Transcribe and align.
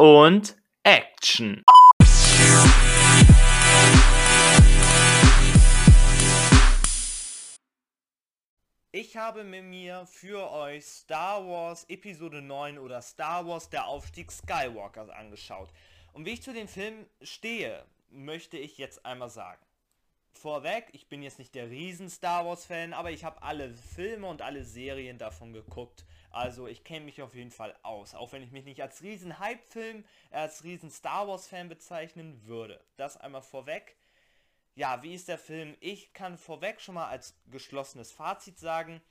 und 0.00 0.56
Action. 0.82 1.62
Ich 8.92 9.18
habe 9.18 9.44
mir 9.44 10.06
für 10.06 10.50
euch 10.52 10.86
Star 10.86 11.46
Wars 11.46 11.84
Episode 11.90 12.40
9 12.40 12.78
oder 12.78 13.02
Star 13.02 13.46
Wars 13.46 13.68
der 13.68 13.88
Aufstieg 13.88 14.32
Skywalkers 14.32 15.10
angeschaut. 15.10 15.68
Und 16.14 16.24
wie 16.24 16.30
ich 16.30 16.40
zu 16.40 16.54
dem 16.54 16.66
Film 16.66 17.04
stehe, 17.20 17.84
möchte 18.08 18.56
ich 18.56 18.78
jetzt 18.78 19.04
einmal 19.04 19.28
sagen. 19.28 19.60
Vorweg, 20.32 20.88
ich 20.92 21.10
bin 21.10 21.22
jetzt 21.22 21.38
nicht 21.38 21.54
der 21.54 21.68
riesen 21.68 22.08
Star 22.08 22.46
Wars 22.46 22.64
Fan, 22.64 22.94
aber 22.94 23.10
ich 23.10 23.24
habe 23.24 23.42
alle 23.42 23.74
Filme 23.74 24.28
und 24.28 24.40
alle 24.40 24.64
Serien 24.64 25.18
davon 25.18 25.52
geguckt. 25.52 26.06
Also 26.30 26.68
ich 26.68 26.84
kenne 26.84 27.04
mich 27.04 27.22
auf 27.22 27.34
jeden 27.34 27.50
Fall 27.50 27.76
aus, 27.82 28.14
auch 28.14 28.32
wenn 28.32 28.42
ich 28.42 28.52
mich 28.52 28.64
nicht 28.64 28.82
als 28.82 29.02
riesen 29.02 29.38
Hype-Film, 29.38 30.04
als 30.30 30.62
riesen 30.62 30.90
Star 30.90 31.26
Wars 31.26 31.48
Fan 31.48 31.68
bezeichnen 31.68 32.46
würde. 32.46 32.82
Das 32.96 33.16
einmal 33.16 33.42
vorweg. 33.42 33.96
Ja, 34.76 35.02
wie 35.02 35.14
ist 35.14 35.28
der 35.28 35.38
Film? 35.38 35.76
Ich 35.80 36.12
kann 36.12 36.38
vorweg 36.38 36.80
schon 36.80 36.94
mal 36.94 37.08
als 37.08 37.34
geschlossenes 37.50 38.12
Fazit 38.12 38.58
sagen, 38.58 39.02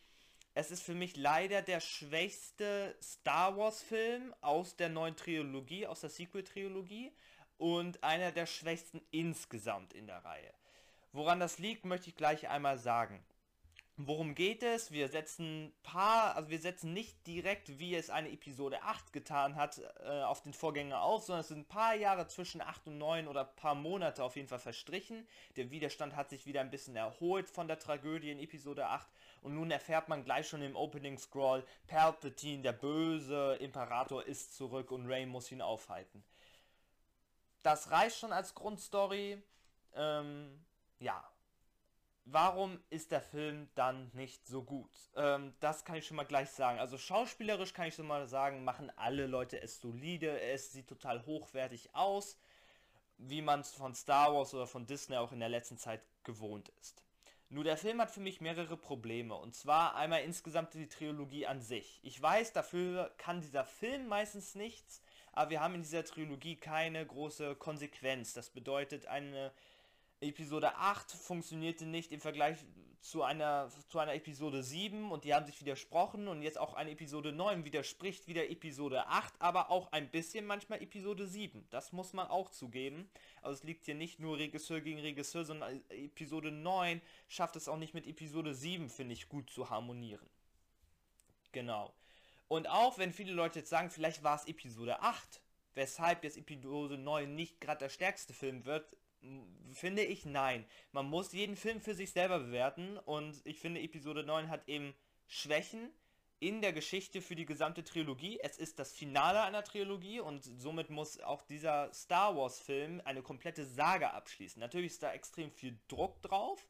es 0.56 0.72
ist 0.72 0.82
für 0.82 0.96
mich 0.96 1.16
leider 1.16 1.62
der 1.62 1.80
schwächste 1.80 2.96
Star 3.02 3.56
Wars 3.58 3.84
Film 3.84 4.34
aus 4.42 4.76
der 4.76 4.90
neuen 4.90 5.16
Trilogie, 5.16 5.86
aus 5.86 6.02
der 6.02 6.10
Sequel-Trilogie 6.10 7.14
und 7.58 8.04
einer 8.04 8.32
der 8.32 8.46
schwächsten 8.46 9.02
insgesamt 9.12 9.94
in 9.94 10.08
der 10.08 10.26
Reihe. 10.26 10.54
Woran 11.12 11.40
das 11.40 11.60
liegt, 11.60 11.86
möchte 11.86 12.10
ich 12.10 12.16
gleich 12.16 12.48
einmal 12.50 12.78
sagen. 12.78 13.24
Worum 14.02 14.34
geht 14.34 14.64
es? 14.64 14.94
Wir 14.94 15.10
setzen 15.10 15.74
paar, 15.84 16.38
also 16.38 16.50
wir 16.50 16.62
setzen 16.62 16.94
nicht 16.94 17.28
direkt, 17.28 17.80
wie 17.80 17.96
es 17.96 18.10
eine 18.10 18.32
Episode 18.32 18.82
8 18.82 19.12
getan 19.12 19.58
hat, 19.58 19.82
äh, 20.06 20.22
auf 20.22 20.42
den 20.42 20.54
Vorgänger 20.54 21.02
auf, 21.02 21.26
sondern 21.26 21.42
es 21.42 21.50
sind 21.50 21.60
ein 21.60 21.68
paar 21.68 21.96
Jahre 21.96 22.26
zwischen 22.28 22.62
8 22.62 22.88
und 22.88 22.98
9 22.98 23.28
oder 23.28 23.42
ein 23.42 23.56
paar 23.58 23.76
Monate 23.76 24.24
auf 24.24 24.38
jeden 24.38 24.48
Fall 24.48 24.60
verstrichen. 24.60 25.28
Der 25.58 25.70
Widerstand 25.70 26.16
hat 26.16 26.30
sich 26.30 26.46
wieder 26.46 26.62
ein 26.62 26.70
bisschen 26.70 26.96
erholt 26.96 27.50
von 27.50 27.68
der 27.68 27.78
Tragödie 27.78 28.32
in 28.32 28.40
Episode 28.40 28.88
8 28.88 29.06
und 29.42 29.56
nun 29.56 29.70
erfährt 29.70 30.08
man 30.08 30.24
gleich 30.24 30.48
schon 30.48 30.62
im 30.62 30.78
Opening 30.78 31.18
Scroll, 31.18 31.66
Palpatine, 31.88 32.64
der 32.64 32.72
böse 32.72 33.58
Imperator, 33.60 34.26
ist 34.26 34.56
zurück 34.56 34.92
und 34.92 35.08
Rey 35.08 35.26
muss 35.26 35.52
ihn 35.52 35.62
aufhalten. 35.62 36.24
Das 37.64 37.92
reicht 37.92 38.18
schon 38.18 38.32
als 38.32 38.56
Grundstory. 38.56 39.44
Ähm, 39.94 40.64
ja, 41.00 41.30
warum 42.26 42.80
ist 42.90 43.12
der 43.12 43.22
Film 43.22 43.70
dann 43.76 44.10
nicht 44.14 44.48
so 44.48 44.64
gut? 44.64 44.92
Ähm, 45.16 45.54
das 45.60 45.86
kann 45.86 45.96
ich 45.96 46.08
schon 46.08 46.18
mal 46.18 46.24
gleich 46.24 46.50
sagen. 46.50 46.80
Also 46.80 46.98
schauspielerisch 46.98 47.74
kann 47.74 47.88
ich 47.88 47.96
schon 47.96 48.08
mal 48.08 48.28
sagen, 48.28 48.64
machen 48.64 48.92
alle 48.96 49.28
Leute 49.28 49.62
es 49.62 49.80
solide. 49.80 50.40
Es 50.40 50.72
sieht 50.72 50.88
total 50.88 51.26
hochwertig 51.26 51.94
aus, 51.94 52.38
wie 53.18 53.42
man 53.42 53.62
es 53.62 53.72
von 53.72 53.94
Star 53.96 54.34
Wars 54.34 54.54
oder 54.54 54.68
von 54.68 54.86
Disney 54.86 55.18
auch 55.18 55.32
in 55.32 55.40
der 55.40 55.50
letzten 55.50 55.78
Zeit 55.78 56.02
gewohnt 56.24 56.70
ist. 56.82 57.04
Nur 57.52 57.64
der 57.64 57.78
Film 57.78 58.00
hat 58.00 58.12
für 58.12 58.20
mich 58.20 58.42
mehrere 58.42 58.78
Probleme. 58.78 59.34
Und 59.34 59.56
zwar 59.56 59.96
einmal 59.96 60.22
insgesamt 60.22 60.76
die 60.76 60.88
Trilogie 60.88 61.48
an 61.48 61.62
sich. 61.62 62.00
Ich 62.04 62.22
weiß, 62.22 62.54
dafür 62.54 63.12
kann 63.18 63.42
dieser 63.42 63.66
Film 63.66 64.08
meistens 64.08 64.54
nichts, 64.54 65.02
aber 65.32 65.50
wir 65.50 65.60
haben 65.60 65.74
in 65.74 65.82
dieser 65.82 66.06
Trilogie 66.06 66.58
keine 66.58 67.04
große 67.04 67.56
Konsequenz. 67.56 68.34
Das 68.34 68.52
bedeutet 68.52 69.08
eine 69.08 69.52
Episode 70.22 70.76
8 70.76 71.12
funktionierte 71.12 71.86
nicht 71.86 72.12
im 72.12 72.20
Vergleich 72.20 72.58
zu 73.02 73.24
einer, 73.24 73.70
zu 73.88 74.00
einer 74.00 74.14
Episode 74.14 74.62
7 74.62 75.12
und 75.12 75.24
die 75.24 75.34
haben 75.34 75.46
sich 75.46 75.62
widersprochen 75.62 76.28
und 76.28 76.42
jetzt 76.42 76.58
auch 76.58 76.74
eine 76.74 76.92
Episode 76.92 77.32
9 77.32 77.64
widerspricht 77.64 78.28
wieder 78.28 78.50
Episode 78.50 79.08
8, 79.08 79.34
aber 79.40 79.72
auch 79.72 79.92
ein 79.94 80.10
bisschen 80.12 80.46
manchmal 80.46 80.82
Episode 80.82 81.26
7. 81.26 81.66
Das 81.70 81.94
muss 81.94 82.12
man 82.12 82.28
auch 82.28 82.50
zugeben. 82.50 83.10
Also 83.42 83.60
es 83.60 83.64
liegt 83.64 83.86
hier 83.86 83.96
nicht 83.96 84.20
nur 84.20 84.38
Regisseur 84.38 84.82
gegen 84.82 85.00
Regisseur, 85.00 85.46
sondern 85.46 85.82
Episode 85.90 86.52
9 86.52 87.02
schafft 87.30 87.56
es 87.56 87.70
auch 87.70 87.78
nicht 87.78 87.94
mit 87.94 88.06
Episode 88.06 88.54
7, 88.54 88.90
finde 88.90 89.14
ich, 89.14 89.30
gut 89.30 89.50
zu 89.50 89.70
harmonieren. 89.70 90.30
Genau. 91.54 91.94
Und 92.50 92.68
auch 92.68 92.98
wenn 92.98 93.14
viele 93.14 93.32
Leute 93.32 93.60
jetzt 93.60 93.70
sagen, 93.70 93.90
vielleicht 93.90 94.24
war 94.24 94.36
es 94.36 94.48
Episode 94.48 95.02
8, 95.02 95.42
weshalb 95.74 96.24
jetzt 96.26 96.38
Episode 96.38 96.98
9 96.98 97.34
nicht 97.34 97.62
gerade 97.62 97.80
der 97.80 97.90
stärkste 97.90 98.34
Film 98.34 98.66
wird, 98.66 98.98
finde 99.74 100.04
ich 100.04 100.26
nein. 100.26 100.66
Man 100.92 101.08
muss 101.08 101.34
jeden 101.34 101.56
Film 101.56 101.82
für 101.82 101.94
sich 101.94 102.12
selber 102.12 102.40
bewerten 102.40 102.98
und 102.98 103.42
ich 103.46 103.60
finde 103.60 103.82
Episode 103.82 104.24
9 104.24 104.50
hat 104.50 104.68
eben 104.68 104.94
Schwächen 105.28 105.92
in 106.40 106.62
der 106.62 106.72
Geschichte 106.72 107.22
für 107.22 107.36
die 107.36 107.46
gesamte 107.46 107.84
Trilogie. 107.84 108.40
Es 108.42 108.58
ist 108.58 108.80
das 108.80 108.94
Finale 108.94 109.42
einer 109.42 109.64
Trilogie 109.64 110.22
und 110.22 110.44
somit 110.44 110.90
muss 110.90 111.20
auch 111.20 111.42
dieser 111.42 111.94
Star 111.94 112.36
Wars 112.36 112.62
Film 112.62 113.02
eine 113.04 113.22
komplette 113.22 113.66
Sage 113.66 114.12
abschließen. 114.12 114.60
Natürlich 114.60 114.94
ist 114.94 115.04
da 115.04 115.12
extrem 115.12 115.52
viel 115.52 115.78
Druck 115.90 116.22
drauf, 116.22 116.66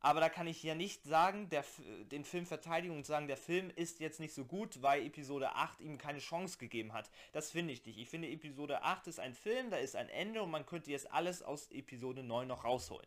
aber 0.00 0.20
da 0.20 0.30
kann 0.30 0.46
ich 0.46 0.62
ja 0.62 0.74
nicht 0.74 1.04
sagen, 1.04 1.50
der, 1.50 1.64
den 2.10 2.24
Film 2.24 2.46
verteidigen 2.46 2.96
und 2.96 3.04
sagen, 3.04 3.28
der 3.28 3.36
Film 3.36 3.70
ist 3.76 4.00
jetzt 4.00 4.18
nicht 4.18 4.34
so 4.34 4.46
gut, 4.46 4.80
weil 4.80 5.04
Episode 5.04 5.54
8 5.54 5.80
ihm 5.80 5.98
keine 5.98 6.20
Chance 6.20 6.56
gegeben 6.58 6.94
hat. 6.94 7.10
Das 7.32 7.50
finde 7.50 7.74
ich 7.74 7.84
nicht. 7.84 7.98
Ich 7.98 8.08
finde 8.08 8.28
Episode 8.28 8.82
8 8.82 9.06
ist 9.08 9.20
ein 9.20 9.34
Film, 9.34 9.70
da 9.70 9.76
ist 9.76 9.96
ein 9.96 10.08
Ende 10.08 10.42
und 10.42 10.50
man 10.50 10.64
könnte 10.64 10.90
jetzt 10.90 11.12
alles 11.12 11.42
aus 11.42 11.70
Episode 11.70 12.22
9 12.22 12.48
noch 12.48 12.64
rausholen. 12.64 13.06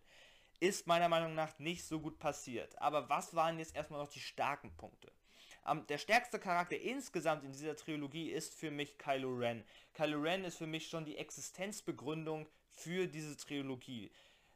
Ist 0.59 0.85
meiner 0.85 1.09
Meinung 1.09 1.33
nach 1.33 1.57
nicht 1.57 1.83
so 1.83 1.99
gut 1.99 2.19
passiert. 2.19 2.79
Aber 2.79 3.09
was 3.09 3.33
waren 3.33 3.57
jetzt 3.57 3.75
erstmal 3.75 3.99
noch 3.99 4.09
die 4.09 4.19
starken 4.19 4.71
Punkte? 4.77 5.11
Um, 5.65 5.87
der 5.87 5.97
stärkste 5.97 6.39
Charakter 6.39 6.77
insgesamt 6.77 7.43
in 7.43 7.53
dieser 7.53 7.75
Trilogie 7.75 8.29
ist 8.29 8.53
für 8.53 8.69
mich 8.69 8.97
Kylo 8.97 9.33
Ren. 9.33 9.63
Kylo 9.93 10.19
Ren 10.19 10.43
ist 10.43 10.57
für 10.57 10.67
mich 10.67 10.89
schon 10.89 11.05
die 11.05 11.17
Existenzbegründung 11.17 12.47
für 12.67 13.07
diese 13.07 13.37
Trilogie. 13.37 14.11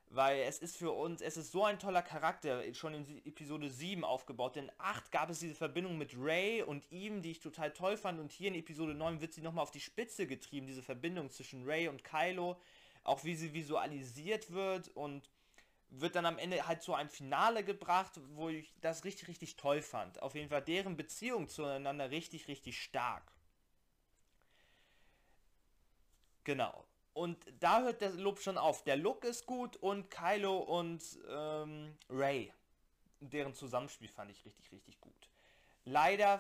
Weil 0.09 0.40
es 0.41 0.59
ist 0.59 0.78
für 0.78 0.91
uns, 0.91 1.22
es 1.22 1.35
ist 1.35 1.51
so 1.51 1.66
ein 1.66 1.79
toller 1.79 2.01
Charakter, 2.01 2.63
schon 2.73 2.94
in 2.94 3.25
Episode 3.25 3.69
7 3.69 4.06
aufgebaut. 4.06 4.56
Denn 4.56 4.72
8 4.78 5.12
gab 5.12 5.29
es 5.29 5.40
diese 5.40 5.56
Verbindung 5.56 5.97
mit 5.97 6.13
Ray 6.18 6.63
und 6.63 6.90
ihm, 6.91 7.22
die 7.22 7.31
ich 7.31 7.40
total 7.41 7.72
toll 7.72 7.97
fand. 7.97 8.19
Und 8.19 8.31
hier 8.31 8.47
in 8.47 8.56
Episode 8.56 8.94
9 8.94 9.19
wird 9.19 9.34
sie 9.34 9.41
nochmal 9.41 9.63
auf 9.63 9.72
die 9.72 9.81
Spitze 9.81 10.25
getrieben, 10.25 10.66
diese 10.66 10.81
Verbindung 10.81 11.29
zwischen 11.29 11.66
Ray 11.66 11.90
und 11.90 12.03
Kylo. 12.03 12.59
Auch 13.03 13.23
wie 13.25 13.35
sie 13.35 13.53
visualisiert 13.53 14.51
wird 14.51 14.90
und 14.95 15.29
wird 15.90 16.16
dann 16.16 16.25
am 16.25 16.38
Ende 16.38 16.68
halt 16.68 16.81
zu 16.81 16.94
einem 16.94 17.09
Finale 17.09 17.63
gebracht, 17.63 18.19
wo 18.35 18.50
ich 18.50 18.74
das 18.81 19.03
richtig, 19.03 19.28
richtig 19.28 19.56
toll 19.56 19.81
fand. 19.81 20.22
Auf 20.22 20.35
jeden 20.35 20.50
Fall 20.50 20.62
deren 20.62 20.97
Beziehung 20.97 21.47
zueinander 21.47 22.12
richtig, 22.12 22.47
richtig 22.47 22.81
stark. 22.81 23.31
Genau. 26.44 26.87
Und 27.18 27.44
da 27.60 27.82
hört 27.82 28.02
der 28.02 28.12
Lob 28.12 28.40
schon 28.40 28.60
auf. 28.60 28.84
Der 28.84 28.96
Look 28.96 29.26
ist 29.26 29.48
gut 29.48 29.76
und 29.78 30.12
Kylo 30.12 30.60
und 30.60 31.02
ähm, 31.28 31.98
Ray, 32.12 32.54
deren 33.20 33.56
Zusammenspiel 33.56 34.08
fand 34.08 34.30
ich 34.30 34.46
richtig, 34.46 34.72
richtig 34.72 35.02
gut. 35.02 35.30
Leider 35.84 36.40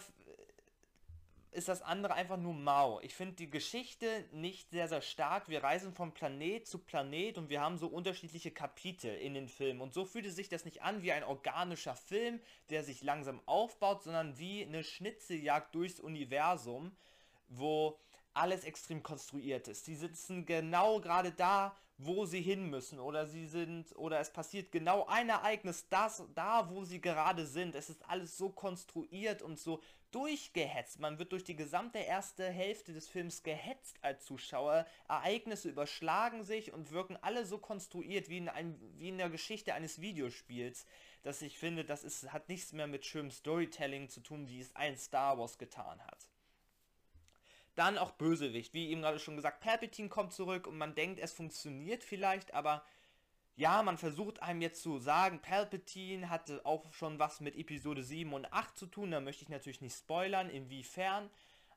ist 1.49 1.67
das 1.67 1.81
andere 1.81 2.13
einfach 2.13 2.37
nur 2.37 2.53
mau. 2.53 2.99
Ich 2.99 3.15
finde 3.15 3.33
die 3.33 3.49
Geschichte 3.49 4.25
nicht 4.31 4.69
sehr, 4.69 4.87
sehr 4.87 5.01
stark. 5.01 5.49
Wir 5.49 5.63
reisen 5.63 5.93
von 5.93 6.13
Planet 6.13 6.67
zu 6.67 6.77
Planet 6.77 7.39
und 7.39 7.49
wir 7.49 7.59
haben 7.59 7.79
so 7.79 7.87
unterschiedliche 7.87 8.51
Kapitel 8.51 9.15
in 9.15 9.33
den 9.33 9.47
Filmen. 9.47 9.81
Und 9.81 9.95
so 9.95 10.05
fühlte 10.05 10.29
sich 10.29 10.47
das 10.47 10.63
nicht 10.63 10.83
an 10.83 11.01
wie 11.01 11.11
ein 11.11 11.23
organischer 11.23 11.95
Film, 11.95 12.39
der 12.69 12.83
sich 12.83 13.01
langsam 13.01 13.41
aufbaut, 13.47 14.03
sondern 14.03 14.37
wie 14.37 14.63
eine 14.63 14.83
Schnitzeljagd 14.83 15.73
durchs 15.73 15.99
Universum, 15.99 16.95
wo 17.47 17.97
alles 18.37 18.63
extrem 18.63 19.03
konstruiert 19.03 19.67
ist. 19.67 19.85
Sie 19.85 19.95
sitzen 19.95 20.45
genau 20.45 20.99
gerade 20.99 21.31
da, 21.31 21.75
wo 21.97 22.25
sie 22.25 22.41
hin 22.41 22.69
müssen 22.69 22.99
oder 22.99 23.25
sie 23.25 23.47
sind 23.47 23.95
oder 23.95 24.19
es 24.19 24.31
passiert 24.31 24.71
genau 24.71 25.05
ein 25.07 25.29
Ereignis 25.29 25.89
das 25.89 26.23
da, 26.35 26.69
wo 26.69 26.85
sie 26.85 27.01
gerade 27.01 27.45
sind. 27.47 27.73
Es 27.73 27.89
ist 27.89 28.07
alles 28.07 28.37
so 28.37 28.49
konstruiert 28.49 29.41
und 29.41 29.59
so 29.59 29.81
durchgehetzt. 30.11 30.99
Man 30.99 31.19
wird 31.19 31.31
durch 31.31 31.43
die 31.43 31.55
gesamte 31.55 31.97
erste 31.97 32.49
Hälfte 32.49 32.93
des 32.93 33.07
Films 33.07 33.43
gehetzt 33.43 33.97
als 34.01 34.25
Zuschauer. 34.25 34.85
Ereignisse 35.07 35.69
überschlagen 35.69 36.43
sich 36.43 36.71
und 36.71 36.91
wirken 36.91 37.17
alle 37.21 37.45
so 37.45 37.57
konstruiert 37.57 38.29
wie 38.29 38.37
in, 38.37 38.49
ein, 38.49 38.79
wie 38.97 39.09
in 39.09 39.17
der 39.17 39.29
Geschichte 39.29 39.73
eines 39.73 39.99
Videospiels, 39.99 40.85
dass 41.23 41.41
ich 41.41 41.57
finde, 41.57 41.83
das 41.83 42.03
ist, 42.03 42.31
hat 42.31 42.47
nichts 42.47 42.73
mehr 42.73 42.87
mit 42.87 43.05
schönem 43.05 43.31
Storytelling 43.31 44.09
zu 44.09 44.21
tun, 44.21 44.47
wie 44.47 44.59
es 44.59 44.75
ein 44.75 44.97
Star 44.97 45.37
Wars 45.39 45.57
getan 45.57 45.99
hat. 46.05 46.27
Dann 47.77 47.99
auch 47.99 48.09
Bösewicht, 48.13 48.73
wie 48.73 48.89
eben 48.89 49.01
gerade 49.01 49.19
schon 49.19 49.35
gesagt, 49.35 49.59
Palpatine 49.59 50.09
kommt 50.09 50.33
zurück 50.33 50.65
und 50.65 50.79
man 50.79 50.95
denkt, 50.95 51.19
es 51.19 51.31
funktioniert 51.31 52.03
vielleicht, 52.03 52.55
aber 52.55 52.83
ja, 53.55 53.83
man 53.83 53.99
versucht 53.99 54.41
einem 54.41 54.63
jetzt 54.63 54.81
zu 54.81 54.97
sagen, 54.97 55.43
Palpatine 55.43 56.31
hatte 56.31 56.65
auch 56.65 56.91
schon 56.91 57.19
was 57.19 57.39
mit 57.39 57.55
Episode 57.55 58.01
7 58.01 58.33
und 58.33 58.51
8 58.51 58.75
zu 58.75 58.87
tun, 58.87 59.11
da 59.11 59.19
möchte 59.19 59.43
ich 59.43 59.49
natürlich 59.49 59.81
nicht 59.81 59.95
spoilern, 59.95 60.49
inwiefern, 60.49 61.29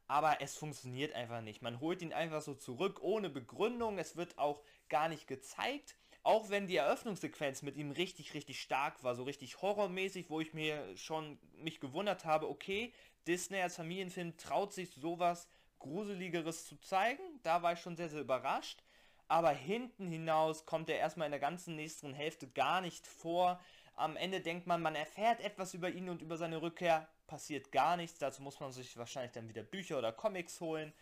aber 0.07 0.41
es 0.41 0.57
funktioniert 0.57 1.13
einfach 1.13 1.43
nicht. 1.43 1.61
Man 1.61 1.81
holt 1.81 2.01
ihn 2.01 2.15
einfach 2.15 2.41
so 2.41 2.55
zurück, 2.55 3.03
ohne 3.03 3.29
Begründung, 3.29 3.99
es 3.99 4.17
wird 4.17 4.39
auch 4.39 4.63
gar 4.89 5.11
nicht 5.11 5.27
gezeigt, 5.27 5.97
auch 6.23 6.49
wenn 6.49 6.67
die 6.67 6.77
Eröffnungssequenz 6.77 7.61
mit 7.61 7.77
ihm 7.77 7.91
richtig, 7.91 8.33
richtig 8.33 8.63
stark 8.63 9.05
war, 9.05 9.15
so 9.15 9.25
richtig 9.25 9.61
horrormäßig, 9.61 10.31
wo 10.31 10.41
ich 10.41 10.55
mir 10.55 10.97
schon 10.97 11.39
mich 11.57 11.79
gewundert 11.79 12.25
habe, 12.25 12.49
okay, 12.49 12.95
Disney 13.27 13.61
als 13.61 13.77
Familienfilm 13.77 14.39
traut 14.39 14.73
sich 14.73 14.95
sowas 14.95 15.47
Gruseligeres 15.81 16.67
zu 16.67 16.77
zeigen. 16.81 17.23
Da 17.43 17.63
war 17.63 17.73
ich 17.73 17.81
schon 17.81 17.97
sehr, 17.97 18.09
sehr 18.09 18.21
überrascht. 18.21 18.83
Aber 19.29 19.51
hinten 19.51 20.09
hinaus 20.11 20.65
kommt 20.67 20.89
er 20.89 20.99
erstmal 20.99 21.27
in 21.27 21.33
der 21.33 21.41
ganzen 21.41 21.77
nächsten 21.77 22.15
Hälfte 22.15 22.49
gar 22.49 22.81
nicht 22.81 23.07
vor. 23.07 23.61
Am 23.97 24.17
Ende 24.17 24.41
denkt 24.41 24.67
man, 24.67 24.81
man 24.81 24.95
erfährt 24.95 25.41
etwas 25.41 25.75
über 25.75 25.91
ihn 25.91 26.09
und 26.09 26.23
über 26.23 26.37
seine 26.37 26.63
Rückkehr. 26.63 27.09
Passiert 27.27 27.73
gar 27.73 27.97
nichts. 27.97 28.19
Dazu 28.19 28.43
muss 28.43 28.61
man 28.61 28.73
sich 28.73 28.97
wahrscheinlich 28.97 29.33
dann 29.33 29.49
wieder 29.49 29.63
Bücher 29.63 29.99
oder 29.99 30.13
Comics 30.13 30.61
holen 30.61 30.93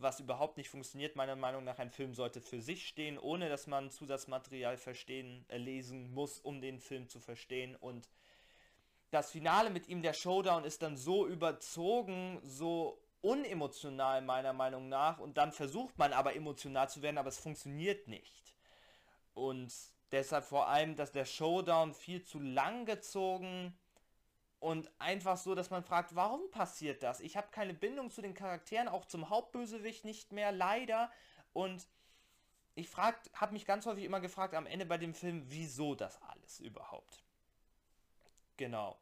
was 0.00 0.20
überhaupt 0.20 0.56
nicht 0.56 0.70
funktioniert. 0.70 1.16
Meiner 1.16 1.36
Meinung 1.36 1.64
nach, 1.64 1.78
ein 1.78 1.90
Film 1.90 2.14
sollte 2.14 2.40
für 2.40 2.60
sich 2.60 2.86
stehen, 2.86 3.18
ohne 3.18 3.48
dass 3.48 3.66
man 3.66 3.90
Zusatzmaterial 3.90 4.76
verstehen, 4.76 5.44
äh, 5.48 5.58
lesen 5.58 6.12
muss, 6.14 6.40
um 6.40 6.60
den 6.60 6.78
Film 6.78 7.08
zu 7.08 7.20
verstehen. 7.20 7.76
Und 7.76 8.08
das 9.10 9.30
Finale 9.30 9.70
mit 9.70 9.88
ihm, 9.88 10.02
der 10.02 10.12
Showdown, 10.12 10.64
ist 10.64 10.82
dann 10.82 10.96
so 10.96 11.26
überzogen, 11.26 12.40
so 12.42 12.98
unemotional 13.20 14.22
meiner 14.22 14.52
Meinung 14.52 14.88
nach. 14.88 15.18
Und 15.18 15.36
dann 15.36 15.52
versucht 15.52 15.98
man 15.98 16.12
aber 16.12 16.34
emotional 16.34 16.88
zu 16.88 17.02
werden, 17.02 17.18
aber 17.18 17.28
es 17.28 17.38
funktioniert 17.38 18.08
nicht. 18.08 18.54
Und 19.34 19.72
deshalb 20.12 20.44
vor 20.44 20.68
allem, 20.68 20.96
dass 20.96 21.12
der 21.12 21.24
Showdown 21.24 21.94
viel 21.94 22.22
zu 22.24 22.38
lang 22.40 22.86
gezogen 22.86 23.76
und 24.60 24.90
einfach 24.98 25.36
so, 25.36 25.54
dass 25.54 25.70
man 25.70 25.84
fragt, 25.84 26.16
warum 26.16 26.50
passiert 26.50 27.02
das? 27.02 27.20
Ich 27.20 27.36
habe 27.36 27.48
keine 27.50 27.74
Bindung 27.74 28.10
zu 28.10 28.22
den 28.22 28.34
Charakteren, 28.34 28.88
auch 28.88 29.04
zum 29.04 29.30
Hauptbösewicht 29.30 30.04
nicht 30.04 30.32
mehr, 30.32 30.50
leider. 30.50 31.10
Und 31.52 31.86
ich 32.74 32.96
habe 32.96 33.52
mich 33.52 33.66
ganz 33.66 33.86
häufig 33.86 34.04
immer 34.04 34.20
gefragt 34.20 34.54
am 34.54 34.66
Ende 34.66 34.86
bei 34.86 34.98
dem 34.98 35.14
Film, 35.14 35.44
wieso 35.46 35.94
das 35.94 36.20
alles 36.22 36.60
überhaupt? 36.60 37.22
Genau. 38.56 38.98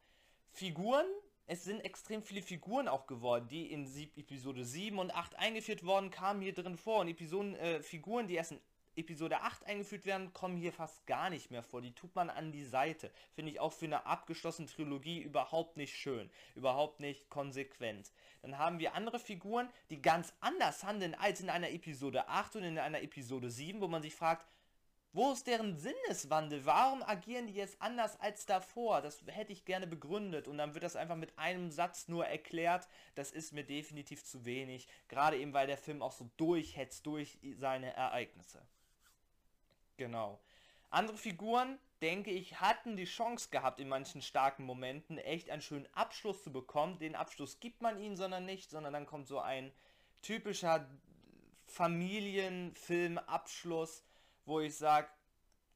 Figuren, 0.51 1.05
es 1.47 1.63
sind 1.63 1.79
extrem 1.79 2.21
viele 2.21 2.41
Figuren 2.41 2.89
auch 2.89 3.07
geworden, 3.07 3.47
die 3.47 3.71
in 3.71 3.87
Episode 4.17 4.65
7 4.65 4.99
und 4.99 5.15
8 5.15 5.35
eingeführt 5.39 5.85
worden, 5.85 6.11
kamen 6.11 6.41
hier 6.41 6.53
drin 6.53 6.77
vor. 6.77 6.99
Und 6.99 7.07
Episoden, 7.07 7.55
äh, 7.55 7.81
Figuren, 7.81 8.27
die 8.27 8.35
erst 8.35 8.51
in 8.51 8.59
Episode 8.97 9.41
8 9.41 9.65
eingeführt 9.65 10.05
werden, 10.05 10.33
kommen 10.33 10.57
hier 10.57 10.73
fast 10.73 11.07
gar 11.07 11.29
nicht 11.29 11.49
mehr 11.49 11.63
vor. 11.63 11.81
Die 11.81 11.93
tut 11.93 12.13
man 12.15 12.29
an 12.29 12.51
die 12.51 12.65
Seite. 12.65 13.11
Finde 13.31 13.53
ich 13.53 13.61
auch 13.61 13.71
für 13.71 13.85
eine 13.85 14.05
abgeschlossene 14.05 14.67
Trilogie 14.67 15.21
überhaupt 15.21 15.77
nicht 15.77 15.95
schön. 15.95 16.29
Überhaupt 16.53 16.99
nicht 16.99 17.29
konsequent. 17.29 18.11
Dann 18.41 18.57
haben 18.57 18.79
wir 18.79 18.93
andere 18.93 19.19
Figuren, 19.19 19.69
die 19.89 20.01
ganz 20.01 20.33
anders 20.41 20.83
handeln 20.83 21.15
als 21.15 21.39
in 21.39 21.49
einer 21.49 21.69
Episode 21.69 22.27
8 22.27 22.57
und 22.57 22.63
in 22.63 22.77
einer 22.77 23.01
Episode 23.01 23.49
7, 23.49 23.79
wo 23.79 23.87
man 23.87 24.01
sich 24.01 24.15
fragt, 24.15 24.45
wo 25.17 25.31
ist 25.31 25.47
deren 25.47 25.75
Sinneswandel? 25.75 26.67
Warum 26.67 27.01
agieren 27.01 27.47
die 27.47 27.55
jetzt 27.55 27.81
anders 27.81 28.19
als 28.19 28.45
davor? 28.45 29.01
Das 29.01 29.23
hätte 29.25 29.51
ich 29.51 29.65
gerne 29.65 29.87
begründet 29.87 30.47
und 30.47 30.59
dann 30.59 30.75
wird 30.75 30.83
das 30.83 30.95
einfach 30.95 31.15
mit 31.15 31.39
einem 31.39 31.71
Satz 31.71 32.07
nur 32.07 32.27
erklärt. 32.27 32.87
Das 33.15 33.31
ist 33.31 33.51
mir 33.51 33.63
definitiv 33.63 34.23
zu 34.23 34.45
wenig. 34.45 34.87
Gerade 35.07 35.37
eben, 35.37 35.53
weil 35.53 35.65
der 35.65 35.79
Film 35.79 36.03
auch 36.03 36.11
so 36.11 36.29
durchhetzt 36.37 37.07
durch 37.07 37.39
seine 37.55 37.95
Ereignisse. 37.95 38.61
Genau. 39.97 40.39
Andere 40.91 41.17
Figuren, 41.17 41.79
denke 42.03 42.29
ich, 42.29 42.61
hatten 42.61 42.95
die 42.95 43.05
Chance 43.05 43.49
gehabt, 43.49 43.79
in 43.79 43.89
manchen 43.89 44.21
starken 44.21 44.65
Momenten 44.65 45.17
echt 45.17 45.49
einen 45.49 45.63
schönen 45.63 45.91
Abschluss 45.95 46.43
zu 46.43 46.51
bekommen. 46.51 46.99
Den 46.99 47.15
Abschluss 47.15 47.59
gibt 47.59 47.81
man 47.81 47.99
ihnen, 47.99 48.17
sondern 48.17 48.45
nicht, 48.45 48.69
sondern 48.69 48.93
dann 48.93 49.07
kommt 49.07 49.27
so 49.27 49.39
ein 49.39 49.73
typischer 50.21 50.87
Familienfilm-Abschluss, 51.65 54.03
wo 54.47 54.61
ich 54.61 54.75
sage, 54.75 55.09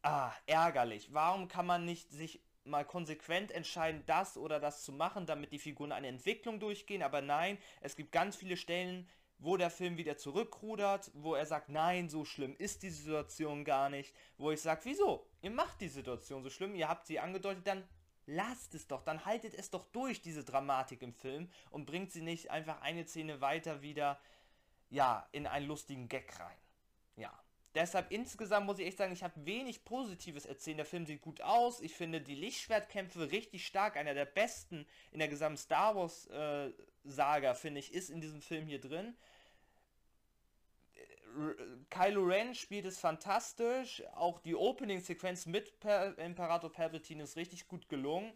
ah, 0.02 0.32
ärgerlich. 0.48 1.14
Warum 1.14 1.48
kann 1.48 1.66
man 1.66 1.86
nicht 1.86 2.10
sich 2.10 2.42
mal 2.64 2.86
konsequent 2.86 3.52
entscheiden, 3.52 4.04
das 4.06 4.38
oder 4.38 4.60
das 4.60 4.84
zu 4.84 4.92
machen, 4.94 5.26
damit 5.26 5.52
die 5.52 5.60
Figuren 5.60 5.92
eine 5.92 6.08
Entwicklung 6.08 6.60
durchgehen? 6.60 7.04
Aber 7.04 7.22
nein, 7.22 7.58
es 7.82 7.96
gibt 7.96 8.12
ganz 8.12 8.36
viele 8.36 8.58
Stellen, 8.58 9.08
wo 9.38 9.58
der 9.58 9.72
Film 9.72 9.98
wieder 9.98 10.18
zurückrudert, 10.18 11.12
wo 11.16 11.36
er 11.36 11.46
sagt, 11.46 11.70
nein, 11.70 12.10
so 12.10 12.24
schlimm 12.26 12.56
ist 12.58 12.84
die 12.84 12.92
Situation 12.92 13.66
gar 13.66 13.90
nicht, 13.90 14.16
wo 14.38 14.52
ich 14.52 14.62
sage, 14.62 14.82
wieso? 14.84 15.28
Ihr 15.42 15.52
macht 15.52 15.82
die 15.82 15.90
Situation 15.90 16.44
so 16.44 16.50
schlimm, 16.50 16.76
ihr 16.76 16.88
habt 16.88 17.08
sie 17.08 17.20
angedeutet, 17.20 17.68
dann 17.68 17.84
lasst 18.28 18.76
es 18.76 18.88
doch, 18.88 19.04
dann 19.04 19.26
haltet 19.26 19.56
es 19.56 19.72
doch 19.72 19.86
durch, 19.92 20.22
diese 20.22 20.46
Dramatik 20.46 21.02
im 21.02 21.14
Film 21.14 21.50
und 21.72 21.86
bringt 21.86 22.12
sie 22.12 22.22
nicht 22.22 22.52
einfach 22.52 22.82
eine 22.82 23.06
Szene 23.06 23.42
weiter 23.42 23.82
wieder, 23.82 24.20
ja, 24.90 25.28
in 25.32 25.48
einen 25.48 25.68
lustigen 25.68 26.08
Gag 26.08 26.40
rein. 26.40 26.58
Ja. 27.16 27.38
Deshalb 27.74 28.12
insgesamt 28.12 28.66
muss 28.66 28.80
ich 28.80 28.88
echt 28.88 28.98
sagen, 28.98 29.14
ich 29.14 29.24
habe 29.24 29.46
wenig 29.46 29.86
Positives 29.86 30.46
erzählen. 30.46 30.78
Der 30.78 30.86
Film 30.86 31.06
sieht 31.06 31.22
gut 31.22 31.42
aus. 31.42 31.80
Ich 31.80 31.94
finde 31.94 32.20
die 32.20 32.36
Lichtschwertkämpfe 32.36 33.32
richtig 33.32 33.66
stark. 33.66 33.96
Einer 33.96 34.14
der 34.14 34.26
besten 34.26 34.86
in 35.12 35.20
der 35.20 35.30
gesamten 35.30 35.58
Star 35.58 35.96
Wars 35.96 36.28
äh, 36.28 36.72
Saga, 37.06 37.54
finde 37.54 37.80
ich, 37.80 37.94
ist 37.94 38.10
in 38.10 38.20
diesem 38.20 38.42
Film 38.42 38.68
hier 38.68 38.80
drin. 38.80 39.16
Kylo 41.90 42.24
Ren 42.24 42.56
spielt 42.56 42.86
es 42.86 43.00
fantastisch. 43.00 44.04
Auch 44.16 44.40
die 44.40 44.56
Opening-Sequenz 44.56 45.46
mit 45.46 45.80
per 45.80 46.18
Imperator 46.18 46.72
Palpatine 46.72 47.24
ist 47.24 47.38
richtig 47.38 47.70
gut 47.70 47.88
gelungen. 47.88 48.34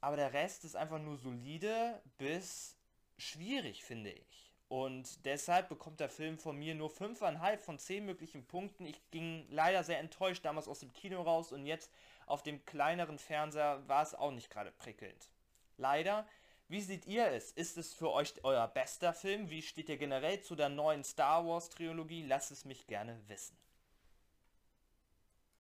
Aber 0.00 0.16
der 0.16 0.32
Rest 0.32 0.64
ist 0.64 0.76
einfach 0.76 0.98
nur 0.98 1.16
solide 1.16 2.02
bis 2.18 2.76
schwierig, 3.16 3.82
finde 3.82 4.10
ich. 4.10 4.47
Und 4.68 5.24
deshalb 5.24 5.70
bekommt 5.70 5.98
der 5.98 6.10
Film 6.10 6.38
von 6.38 6.58
mir 6.58 6.74
nur 6.74 6.90
5,5 6.90 7.58
von 7.58 7.78
10 7.78 8.04
möglichen 8.04 8.46
Punkten. 8.46 8.84
Ich 8.84 9.00
ging 9.10 9.46
leider 9.50 9.82
sehr 9.82 9.98
enttäuscht 9.98 10.44
damals 10.44 10.68
aus 10.68 10.80
dem 10.80 10.92
Kino 10.92 11.22
raus 11.22 11.52
und 11.52 11.64
jetzt 11.64 11.90
auf 12.26 12.42
dem 12.42 12.62
kleineren 12.66 13.18
Fernseher 13.18 13.82
war 13.88 14.02
es 14.02 14.14
auch 14.14 14.30
nicht 14.30 14.50
gerade 14.50 14.70
prickelnd. 14.70 15.30
Leider. 15.78 16.26
Wie 16.70 16.82
seht 16.82 17.06
ihr 17.06 17.28
es? 17.28 17.50
Ist 17.52 17.78
es 17.78 17.94
für 17.94 18.12
euch 18.12 18.34
euer 18.42 18.68
bester 18.68 19.14
Film? 19.14 19.48
Wie 19.48 19.62
steht 19.62 19.88
ihr 19.88 19.96
generell 19.96 20.42
zu 20.42 20.54
der 20.54 20.68
neuen 20.68 21.02
Star 21.02 21.46
Wars 21.46 21.70
Trilogie? 21.70 22.26
Lasst 22.26 22.50
es 22.50 22.66
mich 22.66 22.86
gerne 22.86 23.18
wissen. 23.26 23.56